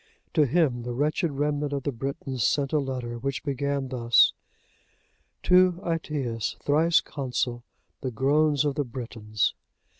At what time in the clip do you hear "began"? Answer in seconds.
3.43-3.89